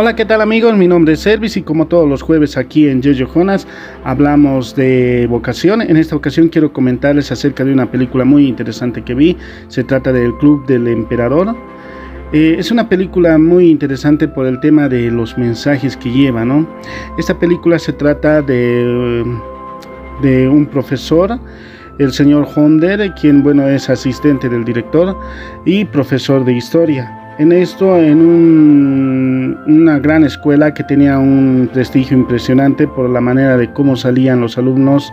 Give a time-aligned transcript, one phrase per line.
[0.00, 0.76] Hola, ¿qué tal amigos?
[0.76, 3.66] Mi nombre es Servis y como todos los jueves aquí en Jojo Jonas
[4.04, 5.82] hablamos de vocación.
[5.82, 9.36] En esta ocasión quiero comentarles acerca de una película muy interesante que vi.
[9.66, 11.56] Se trata del Club del Emperador.
[12.32, 16.64] Eh, es una película muy interesante por el tema de los mensajes que lleva, ¿no?
[17.18, 19.24] Esta película se trata de,
[20.22, 21.40] de un profesor
[21.98, 25.18] el señor Honder, quien bueno es asistente del director
[25.64, 28.20] y profesor de historia en esto en
[29.66, 34.58] una gran escuela que tenía un prestigio impresionante por la manera de cómo salían los
[34.58, 35.12] alumnos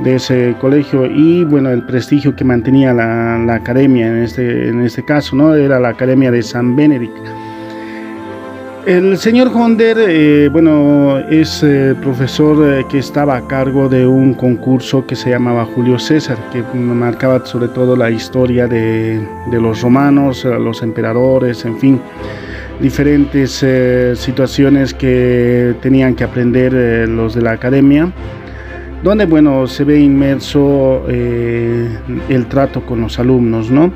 [0.00, 5.04] de ese colegio y bueno el prestigio que mantenía la, academia en este, en este
[5.04, 7.16] caso no era la academia de San Benedict
[8.86, 14.34] el señor Honder, eh, bueno, es eh, profesor eh, que estaba a cargo de un
[14.34, 20.44] concurso que se llamaba Julio César, que marcaba sobre todo la historia de, los romanos,
[20.44, 22.00] los emperadores, en fin,
[22.80, 23.64] diferentes
[24.18, 28.12] situaciones que tenían que aprender los de la academia,
[29.02, 33.92] donde, bueno, se ve inmerso el trato con los alumnos, ¿no?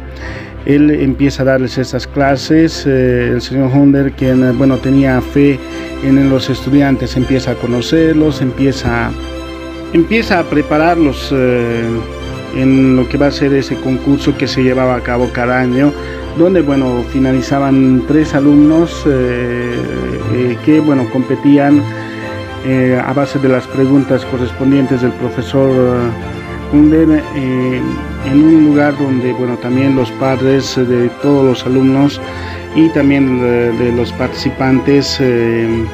[0.67, 5.59] Él empieza a darles estas clases, eh, el señor Honder, quien eh, bueno, tenía fe
[6.05, 9.11] en los estudiantes, empieza a conocerlos, empieza,
[9.93, 11.85] empieza a prepararlos eh,
[12.57, 15.93] en lo que va a ser ese concurso que se llevaba a cabo cada año,
[16.37, 21.83] donde bueno, finalizaban tres alumnos que bueno, competían
[23.05, 25.73] a base de las preguntas correspondientes del profesor
[26.73, 32.21] Hunder en un lugar donde bueno también los padres de todos los alumnos
[32.75, 35.85] y también de, los participantes eh,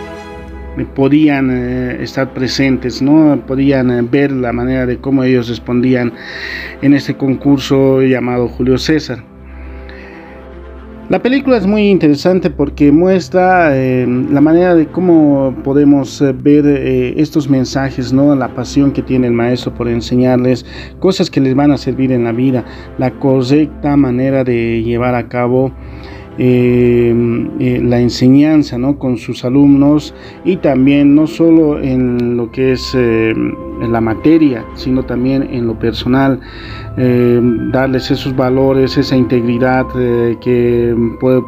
[0.94, 3.40] podían eh, estar presentes, ¿no?
[3.46, 6.12] podían eh, ver la manera de cómo ellos respondían
[6.82, 9.33] en este concurso llamado Julio César.
[11.10, 16.64] La película es muy interesante porque muestra eh, la manera de cómo podemos eh, ver
[16.66, 18.34] eh, estos mensajes, ¿no?
[18.34, 20.64] la pasión que tiene el maestro por enseñarles
[21.00, 22.64] cosas que les van a servir en la vida,
[22.96, 25.72] la correcta manera de llevar a cabo
[26.38, 28.98] la enseñanza ¿no?
[28.98, 30.14] con sus alumnos
[30.44, 36.40] y también no solo en lo que es la materia, sino también en lo personal.
[36.96, 37.40] Eh,
[37.72, 40.94] darles esos valores, esa integridad eh, que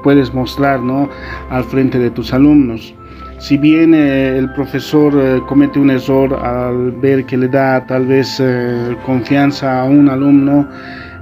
[0.02, 1.08] puedes mostrar ¿no?
[1.50, 2.94] al frente de tus alumnos.
[3.38, 8.42] Si bien eh, el profesor comete un error al ver que le da tal vez
[9.04, 10.66] confianza a un alumno,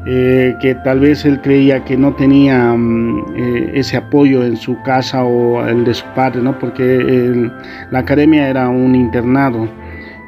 [0.04, 3.34] que tal vez él creía que no tenía mm,
[3.74, 6.58] ese apoyo en su casa o el de su padre, ¿no?
[6.58, 7.50] porque
[7.90, 9.68] la academia era un internado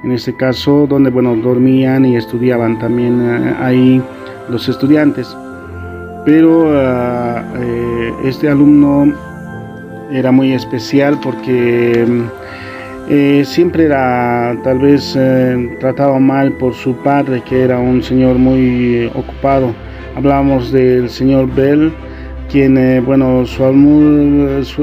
[0.06, 4.03] en este caso donde bueno dormían y estudiaban también eh, ahí
[4.48, 5.36] los estudiantes
[6.25, 9.12] pero ah, eh, este alumno
[10.12, 12.06] era muy especial porque
[13.09, 15.17] eh, siempre era tal vez
[15.78, 19.75] tratado mal por su padre que era un señor muy ocupado.
[20.17, 21.93] Hablábamos del señor Bell
[22.51, 23.62] quien, eh, bueno, su,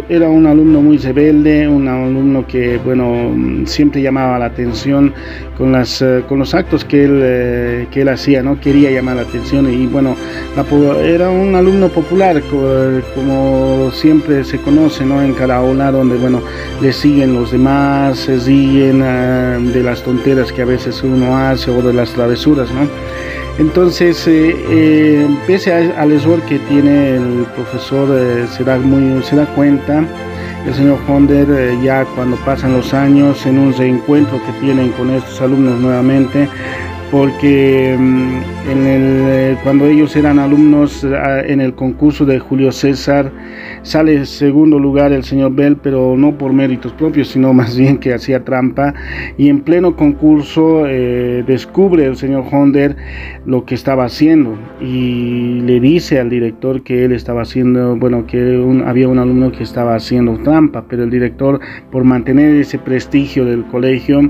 [0.09, 5.13] era un alumno muy rebelde, un alumno que, bueno, siempre llamaba la atención
[5.57, 8.59] con, las, eh, con los actos que él, eh, que él hacía, ¿no?
[8.59, 10.15] Quería llamar la atención y, bueno,
[11.03, 12.41] era un alumno popular,
[13.15, 15.21] como siempre se conoce, ¿no?
[15.21, 16.41] En cada aula donde, bueno,
[16.81, 21.81] le siguen los demás, se siguen de las tonteras que a veces uno hace o
[21.81, 22.87] de las travesuras, ¿no?
[23.59, 29.35] Entonces, eh, eh, pese al error que tiene el profesor, eh, se, da muy, se
[29.35, 30.03] da cuenta,
[30.65, 35.39] el señor Honder ya cuando pasan los años en un reencuentro que tienen con estos
[35.39, 36.49] alumnos nuevamente,
[37.11, 43.31] porque mm, en el, cuando ellos eran alumnos en el concurso de Julio César,
[43.83, 48.13] Sale segundo lugar el señor Bell, pero no por méritos propios, sino más bien que
[48.13, 48.93] hacía trampa.
[49.37, 52.95] Y en pleno concurso eh, descubre el señor Honder
[53.45, 58.63] lo que estaba haciendo y le dice al director que él estaba haciendo, bueno, que
[58.85, 61.59] había un alumno que estaba haciendo trampa, pero el director,
[61.91, 64.21] por mantener ese prestigio del colegio,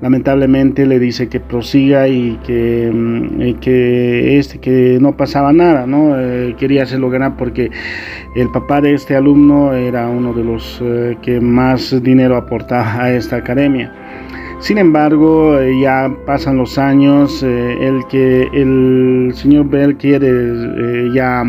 [0.00, 6.18] lamentablemente le dice que prosiga y que, mm, que este, que no pasaba nada, ¿no?
[6.18, 7.70] Eh, quería hacerlo ganar porque
[8.36, 13.12] el papá de este alumno era uno de los eh, que más dinero aportaba a
[13.12, 13.92] esta academia.
[14.60, 21.44] Sin embargo, eh, ya pasan los años, eh, el que el señor Bell quiere ya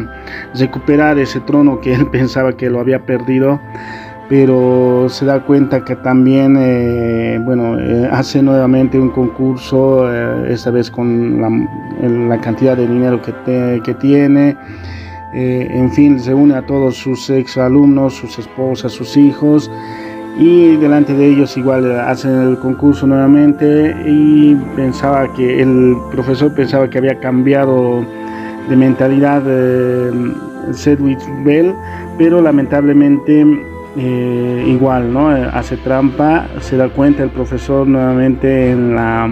[0.55, 3.59] recuperar ese trono que él pensaba que lo había perdido,
[4.29, 6.55] pero se da cuenta que también,
[7.45, 7.77] bueno,
[8.11, 10.11] hace nuevamente un concurso,
[10.45, 11.39] esta vez con
[12.29, 14.57] la, cantidad de dinero que, que tiene
[15.33, 19.69] eh, en fin, se une a todos sus ex alumnos, sus esposas, sus hijos
[20.37, 26.89] y delante de ellos igual hacen el concurso nuevamente y pensaba que el profesor pensaba
[26.89, 28.03] que había cambiado
[28.69, 30.11] de mentalidad eh,
[30.71, 31.73] Sedwick Bell,
[32.17, 33.45] pero lamentablemente
[33.97, 35.29] eh, igual, ¿no?
[35.29, 39.29] Hace trampa, se da cuenta el profesor nuevamente en la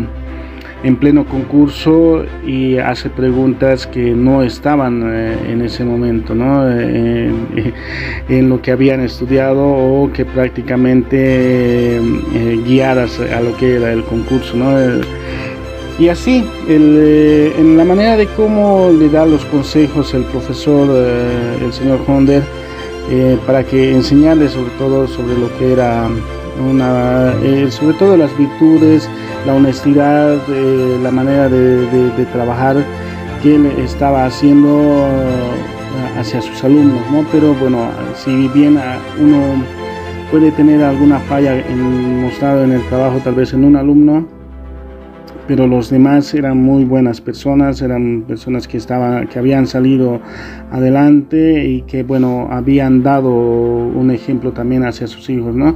[0.84, 6.70] en pleno concurso y hace preguntas que no estaban eh, en ese momento, ¿no?
[6.70, 7.32] Eh,
[8.30, 12.00] en lo que habían estudiado o que prácticamente
[12.66, 14.72] guiadas a lo que era el concurso, ¿no?
[16.00, 20.90] y así, en la manera de cómo le da los consejos el profesor,
[21.62, 22.42] el señor Honder,
[23.10, 26.08] eh, para que enseñarle sobre todo sobre lo que era
[26.66, 29.10] una, eh, sobre todo las virtudes,
[29.46, 32.78] la honestidad, eh, la manera de, trabajar
[33.42, 35.08] que él estaba haciendo
[36.20, 37.26] hacia sus alumnos, ¿no?
[37.32, 38.80] Pero bueno, si bien
[39.20, 39.64] uno
[40.30, 44.26] puede tener alguna falla en, mostrado en el trabajo, tal vez en un alumno,
[45.48, 50.22] pero los demás eran muy buenas personas, eran personas que estaban, que habían salido
[50.72, 55.76] adelante y que bueno habían dado un ejemplo también hacia sus hijos, ¿no?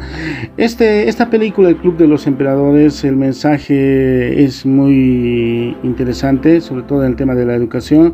[0.57, 7.03] Este, esta película, El Club de los Emperadores, el mensaje es muy interesante, sobre todo
[7.03, 8.13] en el tema de la educación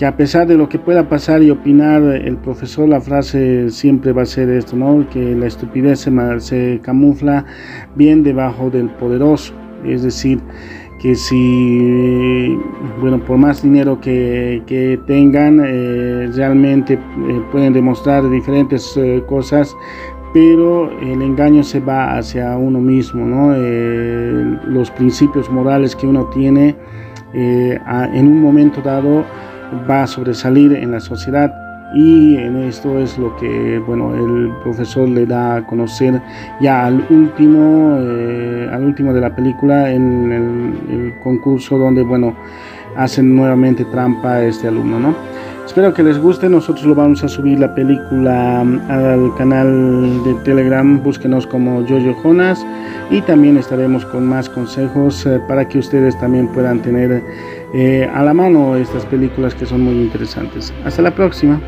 [0.00, 4.12] que a pesar de lo que pueda pasar y opinar el profesor, la frase siempre
[4.12, 5.06] va a ser esto, ¿no?
[5.10, 7.44] Que la estupidez se, se camufla
[7.96, 9.59] bien debajo del poderoso.
[9.84, 10.40] Es decir,
[11.00, 12.58] que si,
[13.00, 16.98] bueno, por más dinero que, tengan, eh, realmente eh,
[17.50, 19.74] pueden demostrar diferentes eh, cosas,
[20.34, 23.52] pero el engaño se va hacia uno mismo, ¿no?
[24.68, 26.76] los principios morales que uno tiene
[27.32, 29.24] en un momento dado
[29.90, 31.52] va a sobresalir en la sociedad
[31.94, 36.20] y en esto es lo que bueno el profesor le da a conocer
[36.60, 42.34] ya al último eh, al último de la película en el, concurso donde bueno
[42.96, 45.14] hacen nuevamente trampa a este alumno no
[45.70, 46.48] espero que les guste.
[46.48, 51.00] Nosotros lo vamos a subir la película mm, al canal de telegram.
[51.00, 52.66] Búsquenos como Jojo Jonas.
[53.08, 57.22] Y también estaremos con más consejos eh, para que ustedes también puedan tener
[57.72, 60.72] eh, a la mano estas películas que son muy interesantes.
[60.84, 61.60] Hasta la próxima